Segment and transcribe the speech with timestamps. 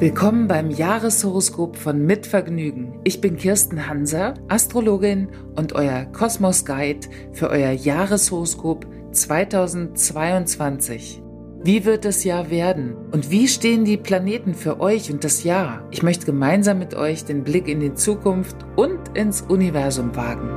[0.00, 2.98] Willkommen beim Jahreshoroskop von Mitvergnügen.
[3.04, 11.22] Ich bin Kirsten Hanser, Astrologin und euer Kosmos Guide für euer Jahreshoroskop 2022.
[11.62, 12.96] Wie wird das Jahr werden?
[13.12, 15.86] Und wie stehen die Planeten für euch und das Jahr?
[15.90, 20.48] Ich möchte gemeinsam mit euch den Blick in die Zukunft und ins Universum wagen.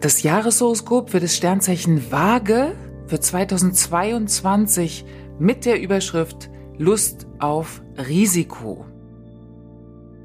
[0.00, 2.72] Das Jahreshoroskop für das Sternzeichen Waage
[3.06, 5.04] für 2022
[5.38, 8.84] mit der Überschrift Lust auf Risiko.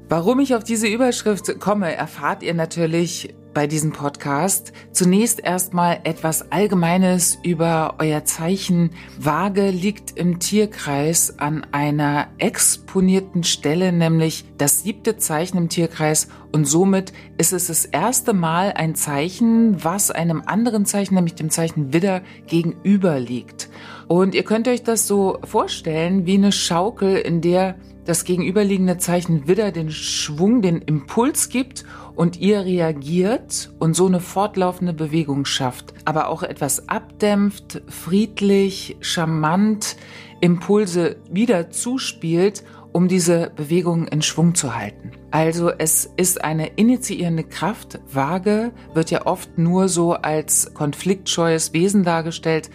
[0.08, 4.72] Warum ich auf diese Überschrift komme, erfahrt ihr natürlich bei diesem Podcast.
[4.90, 8.90] Zunächst erstmal etwas Allgemeines über euer Zeichen.
[9.18, 16.66] Waage liegt im Tierkreis an einer exponierten Stelle, nämlich das siebte Zeichen im Tierkreis und
[16.66, 21.92] somit ist es das erste Mal ein Zeichen, was einem anderen Zeichen, nämlich dem Zeichen
[21.92, 23.70] Widder, gegenüber liegt.
[24.06, 29.48] Und ihr könnt euch das so vorstellen wie eine Schaukel, in der das gegenüberliegende Zeichen
[29.48, 31.84] Widder den Schwung, den Impuls gibt
[32.16, 39.96] und ihr reagiert und so eine fortlaufende Bewegung schafft, aber auch etwas abdämpft, friedlich, charmant
[40.40, 45.10] Impulse wieder zuspielt, um diese Bewegung in Schwung zu halten.
[45.32, 47.98] Also es ist eine initiierende Kraft.
[48.12, 52.70] Waage wird ja oft nur so als konfliktscheues Wesen dargestellt.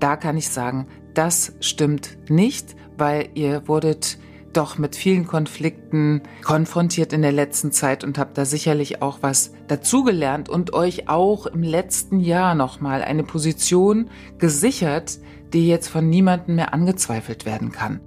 [0.00, 4.18] Da kann ich sagen, das stimmt nicht, weil ihr wurdet
[4.56, 9.52] doch mit vielen Konflikten konfrontiert in der letzten Zeit und habt da sicherlich auch was
[9.68, 15.18] dazugelernt und euch auch im letzten Jahr nochmal eine Position gesichert,
[15.52, 18.00] die jetzt von niemandem mehr angezweifelt werden kann.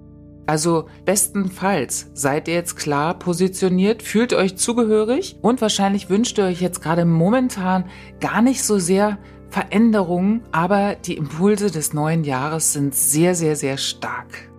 [0.47, 6.61] Also bestenfalls seid ihr jetzt klar positioniert, fühlt euch zugehörig und wahrscheinlich wünscht ihr euch
[6.61, 7.85] jetzt gerade momentan
[8.19, 9.17] gar nicht so sehr
[9.49, 14.51] Veränderungen, aber die Impulse des neuen Jahres sind sehr, sehr, sehr stark.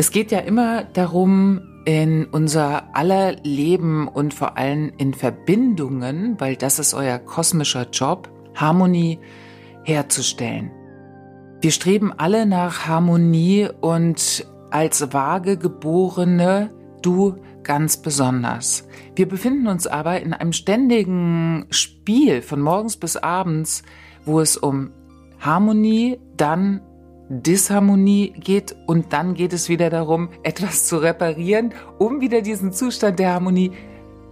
[0.00, 6.54] Es geht ja immer darum, in unser aller Leben und vor allem in Verbindungen, weil
[6.54, 9.18] das ist euer kosmischer Job, Harmonie
[9.82, 10.70] herzustellen.
[11.60, 16.70] Wir streben alle nach Harmonie und als vage geborene
[17.02, 18.86] du ganz besonders.
[19.16, 23.82] Wir befinden uns aber in einem ständigen Spiel von morgens bis abends,
[24.24, 24.92] wo es um
[25.40, 26.82] Harmonie, dann
[27.28, 33.18] Disharmonie geht und dann geht es wieder darum, etwas zu reparieren, um wieder diesen Zustand
[33.18, 33.72] der Harmonie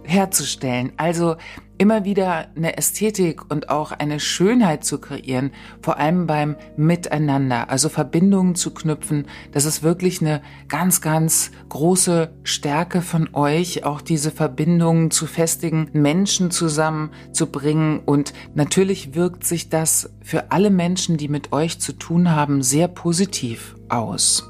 [0.07, 0.93] herzustellen.
[0.97, 1.35] Also
[1.77, 5.51] immer wieder eine Ästhetik und auch eine Schönheit zu kreieren,
[5.81, 9.27] vor allem beim Miteinander, also Verbindungen zu knüpfen.
[9.51, 15.89] Das ist wirklich eine ganz, ganz große Stärke von euch, auch diese Verbindungen zu festigen,
[15.93, 17.99] Menschen zusammenzubringen.
[17.99, 22.87] Und natürlich wirkt sich das für alle Menschen, die mit euch zu tun haben, sehr
[22.87, 24.49] positiv aus.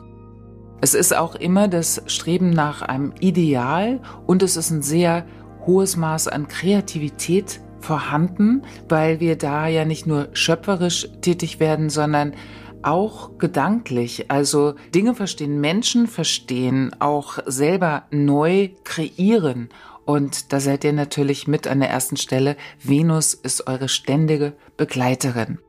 [0.79, 5.25] Es ist auch immer das Streben nach einem Ideal und es ist ein sehr
[5.67, 12.33] hohes Maß an Kreativität vorhanden, weil wir da ja nicht nur schöpferisch tätig werden, sondern
[12.81, 19.69] auch gedanklich, also Dinge verstehen, Menschen verstehen, auch selber neu kreieren.
[20.05, 22.55] Und da seid ihr natürlich mit an der ersten Stelle.
[22.81, 25.59] Venus ist eure ständige Begleiterin.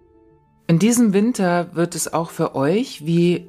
[0.68, 3.48] In diesem Winter wird es auch für euch wie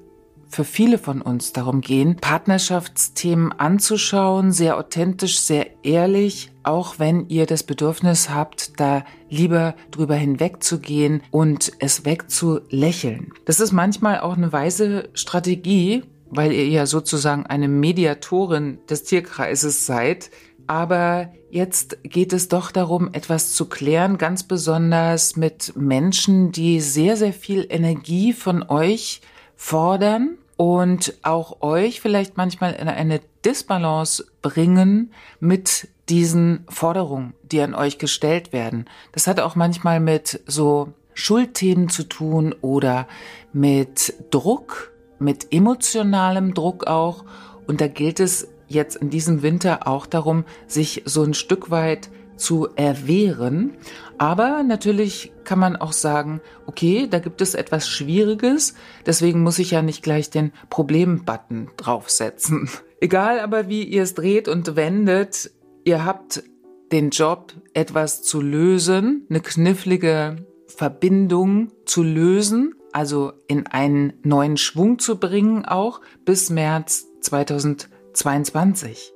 [0.50, 7.46] für viele von uns darum gehen, Partnerschaftsthemen anzuschauen, sehr authentisch, sehr ehrlich, auch wenn ihr
[7.46, 13.32] das Bedürfnis habt, da lieber drüber hinwegzugehen und es wegzulächeln.
[13.46, 19.86] Das ist manchmal auch eine weise Strategie, weil ihr ja sozusagen eine Mediatorin des Tierkreises
[19.86, 20.32] seid.
[20.68, 27.18] Aber jetzt geht es doch darum, etwas zu klären, ganz besonders mit Menschen, die sehr,
[27.18, 29.22] sehr viel Energie von euch
[29.60, 35.12] fordern und auch euch vielleicht manchmal in eine Disbalance bringen
[35.42, 38.86] mit diesen Forderungen, die an euch gestellt werden.
[39.12, 43.06] Das hat auch manchmal mit so Schuldthemen zu tun oder
[43.52, 47.26] mit Druck, mit emotionalem Druck auch.
[47.68, 52.10] Und da gilt es jetzt in diesem Winter auch darum, sich so ein Stück weit
[52.40, 53.74] zu erwehren.
[54.18, 58.74] Aber natürlich kann man auch sagen, okay, da gibt es etwas Schwieriges,
[59.06, 62.70] deswegen muss ich ja nicht gleich den Problem-Button draufsetzen.
[63.02, 65.52] Egal aber, wie ihr es dreht und wendet,
[65.86, 66.44] ihr habt
[66.92, 75.00] den Job, etwas zu lösen, eine knifflige Verbindung zu lösen also in einen neuen Schwung
[75.00, 79.14] zu bringen, auch bis März 2022.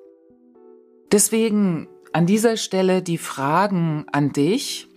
[1.11, 4.87] Deswegen an dieser Stelle die Fragen an dich.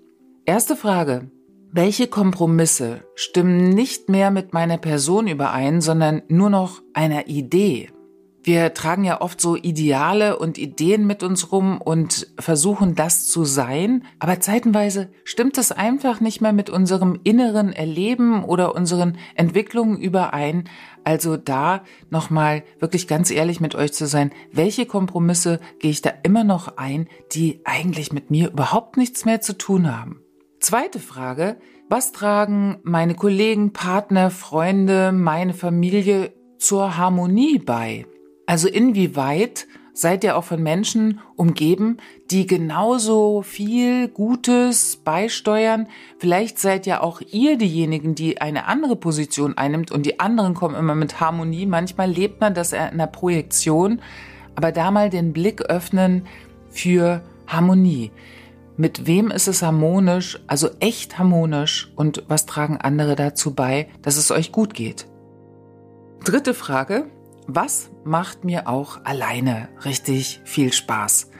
[0.44, 1.30] Erste Frage.
[1.72, 7.90] Welche Kompromisse stimmen nicht mehr mit meiner Person überein, sondern nur noch einer Idee?
[8.46, 13.44] Wir tragen ja oft so Ideale und Ideen mit uns rum und versuchen das zu
[13.44, 19.98] sein, aber zeitenweise stimmt es einfach nicht mehr mit unserem inneren Erleben oder unseren Entwicklungen
[19.98, 20.68] überein.
[21.02, 26.12] Also da nochmal wirklich ganz ehrlich mit euch zu sein, welche Kompromisse gehe ich da
[26.22, 30.20] immer noch ein, die eigentlich mit mir überhaupt nichts mehr zu tun haben.
[30.60, 31.56] Zweite Frage,
[31.88, 38.06] was tragen meine Kollegen, Partner, Freunde, meine Familie zur Harmonie bei?
[38.46, 41.96] Also inwieweit seid ihr auch von Menschen umgeben,
[42.30, 45.88] die genauso viel Gutes beisteuern?
[46.18, 50.76] Vielleicht seid ja auch ihr diejenigen, die eine andere Position einnimmt und die anderen kommen
[50.76, 51.66] immer mit Harmonie.
[51.66, 54.00] Manchmal lebt man das in der Projektion,
[54.54, 56.26] aber da mal den Blick öffnen
[56.70, 58.12] für Harmonie.
[58.76, 64.18] Mit wem ist es harmonisch, also echt harmonisch und was tragen andere dazu bei, dass
[64.18, 65.06] es euch gut geht?
[66.24, 67.06] Dritte Frage.
[67.48, 71.30] Was macht mir auch alleine richtig viel Spaß?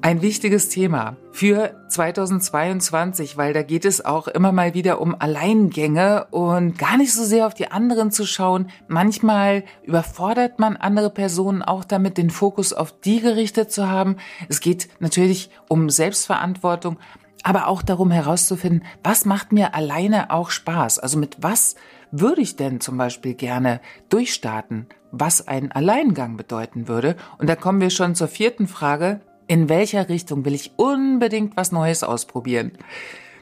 [0.00, 6.26] Ein wichtiges Thema für 2022, weil da geht es auch immer mal wieder um Alleingänge
[6.32, 8.68] und gar nicht so sehr auf die anderen zu schauen.
[8.88, 14.16] Manchmal überfordert man andere Personen auch damit, den Fokus auf die gerichtet zu haben.
[14.48, 16.98] Es geht natürlich um Selbstverantwortung,
[17.44, 20.98] aber auch darum herauszufinden, was macht mir alleine auch Spaß?
[20.98, 21.76] Also mit was
[22.10, 24.88] würde ich denn zum Beispiel gerne durchstarten?
[25.12, 27.16] Was ein Alleingang bedeuten würde.
[27.38, 29.20] Und da kommen wir schon zur vierten Frage.
[29.46, 32.72] In welcher Richtung will ich unbedingt was Neues ausprobieren?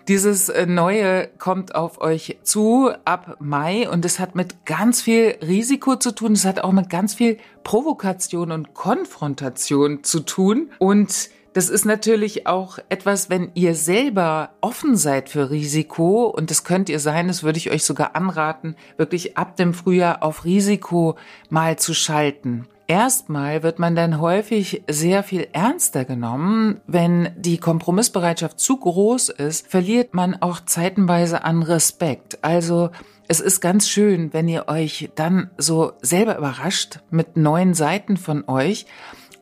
[0.09, 5.37] Dieses äh, Neue kommt auf euch zu ab Mai und es hat mit ganz viel
[5.41, 6.33] Risiko zu tun.
[6.33, 10.71] Es hat auch mit ganz viel Provokation und Konfrontation zu tun.
[10.79, 16.65] Und das ist natürlich auch etwas, wenn ihr selber offen seid für Risiko, und das
[16.65, 21.17] könnt ihr sein, das würde ich euch sogar anraten, wirklich ab dem Frühjahr auf Risiko
[21.49, 22.67] mal zu schalten.
[22.87, 26.81] Erstmal wird man dann häufig sehr viel ernster genommen.
[26.89, 32.43] Wenn die Kompromissbereitschaft zu groß ist, verliert man auch zeitenweise an Respekt.
[32.43, 32.91] Also
[33.29, 38.49] es ist ganz schön, wenn ihr euch dann so selber überrascht mit neuen Seiten von
[38.49, 38.87] euch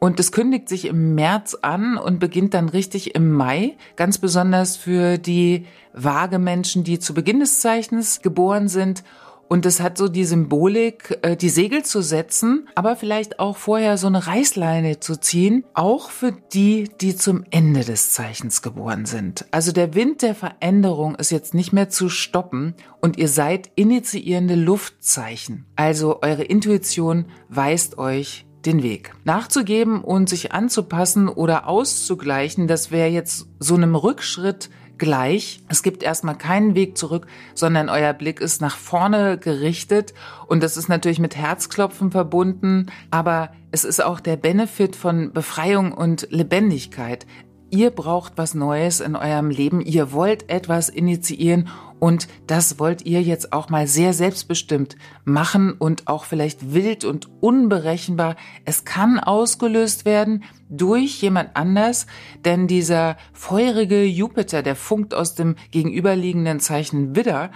[0.01, 4.77] und es kündigt sich im März an und beginnt dann richtig im Mai, ganz besonders
[4.77, 9.03] für die vage Menschen, die zu Beginn des Zeichens geboren sind.
[9.49, 13.97] Und es hat so die Symbolik, äh, die Segel zu setzen, aber vielleicht auch vorher
[13.97, 19.47] so eine Reißleine zu ziehen, auch für die, die zum Ende des Zeichens geboren sind.
[19.51, 24.55] Also der Wind der Veränderung ist jetzt nicht mehr zu stoppen und ihr seid initiierende
[24.55, 25.65] Luftzeichen.
[25.77, 29.13] Also eure Intuition weist euch den Weg.
[29.25, 35.61] Nachzugeben und sich anzupassen oder auszugleichen, das wäre jetzt so einem Rückschritt gleich.
[35.69, 40.13] Es gibt erstmal keinen Weg zurück, sondern euer Blick ist nach vorne gerichtet
[40.47, 45.93] und das ist natürlich mit Herzklopfen verbunden, aber es ist auch der Benefit von Befreiung
[45.93, 47.27] und Lebendigkeit.
[47.71, 51.69] Ihr braucht was Neues in eurem Leben, ihr wollt etwas initiieren
[52.01, 57.29] und das wollt ihr jetzt auch mal sehr selbstbestimmt machen und auch vielleicht wild und
[57.41, 58.37] unberechenbar.
[58.65, 62.07] Es kann ausgelöst werden durch jemand anders,
[62.45, 67.51] denn dieser feurige Jupiter, der funkt aus dem gegenüberliegenden Zeichen Widder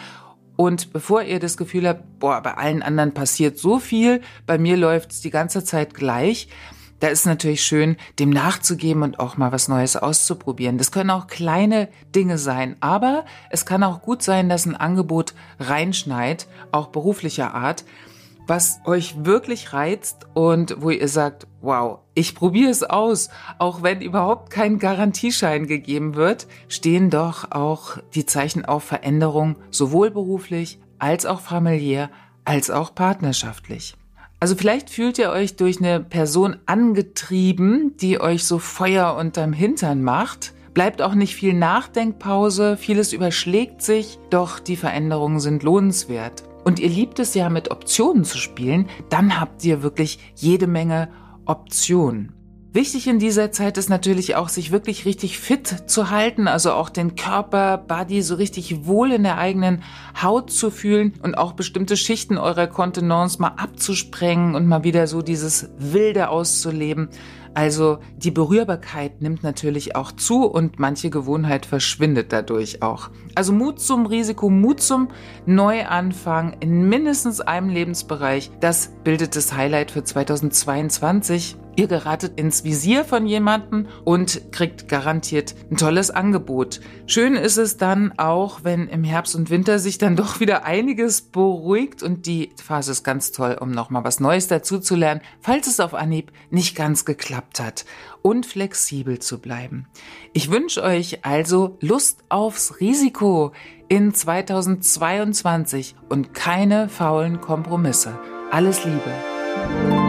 [0.57, 4.77] und bevor ihr das Gefühl habt, boah, bei allen anderen passiert so viel, bei mir
[4.77, 6.49] läuft's die ganze Zeit gleich,
[7.03, 10.79] da ist natürlich schön, dem nachzugeben und auch mal was Neues auszuprobieren.
[10.79, 15.35] Das können auch kleine Dinge sein, aber es kann auch gut sein, dass ein Angebot
[15.59, 17.85] reinschneit, auch beruflicher Art,
[18.47, 24.01] was euch wirklich reizt und wo ihr sagt, wow, ich probiere es aus, auch wenn
[24.01, 31.27] überhaupt kein Garantieschein gegeben wird, stehen doch auch die Zeichen auf Veränderung, sowohl beruflich als
[31.27, 32.11] auch familiär
[32.45, 33.97] als auch partnerschaftlich.
[34.43, 40.03] Also vielleicht fühlt ihr euch durch eine Person angetrieben, die euch so Feuer unterm Hintern
[40.03, 40.53] macht.
[40.75, 46.43] Bleibt auch nicht viel Nachdenkpause, vieles überschlägt sich, doch die Veränderungen sind lohnenswert.
[46.65, 51.11] Und ihr liebt es ja mit Optionen zu spielen, dann habt ihr wirklich jede Menge
[51.45, 52.33] Optionen.
[52.75, 56.89] Wichtig in dieser Zeit ist natürlich auch, sich wirklich richtig fit zu halten, also auch
[56.89, 59.83] den Körper, Body so richtig wohl in der eigenen
[60.23, 65.21] Haut zu fühlen und auch bestimmte Schichten eurer Kontenance mal abzusprengen und mal wieder so
[65.21, 67.11] dieses Wilde auszuleben.
[67.53, 73.11] Also die Berührbarkeit nimmt natürlich auch zu und manche Gewohnheit verschwindet dadurch auch.
[73.35, 75.09] Also Mut zum Risiko, Mut zum
[75.45, 81.59] Neuanfang in mindestens einem Lebensbereich, das bildet das Highlight für 2022.
[81.75, 86.81] Ihr geratet ins Visier von jemandem und kriegt garantiert ein tolles Angebot.
[87.07, 91.23] Schön ist es dann auch, wenn im Herbst und Winter sich dann doch wieder einiges
[91.23, 95.67] beruhigt und die Phase ist ganz toll, um nochmal was Neues dazu zu lernen, falls
[95.67, 97.87] es auf Anhieb nicht ganz geklappt hat
[98.21, 99.87] und flexibel zu bleiben.
[100.35, 103.53] Ich wünsche euch also Lust aufs Risiko
[103.89, 108.19] in 2022 und keine faulen Kompromisse.
[108.51, 110.02] Alles Liebe.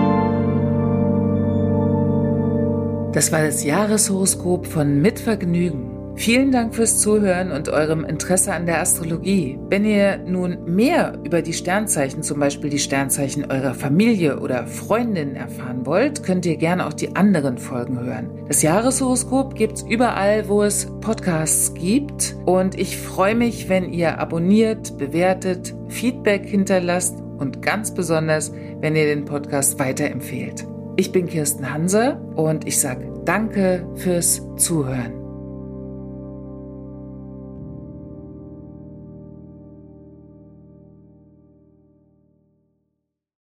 [3.14, 6.16] Das war das Jahreshoroskop von Mitvergnügen.
[6.16, 9.60] Vielen Dank fürs Zuhören und eurem Interesse an der Astrologie.
[9.70, 15.36] Wenn ihr nun mehr über die Sternzeichen, zum Beispiel die Sternzeichen eurer Familie oder Freundin
[15.36, 18.32] erfahren wollt, könnt ihr gerne auch die anderen Folgen hören.
[18.48, 22.36] Das Jahreshoroskop gibt's überall, wo es Podcasts gibt.
[22.46, 28.52] Und ich freue mich, wenn ihr abonniert, bewertet, Feedback hinterlasst und ganz besonders,
[28.82, 30.66] wenn ihr den Podcast weiterempfehlt.
[30.96, 35.23] Ich bin Kirsten Hanse und ich sage danke fürs Zuhören.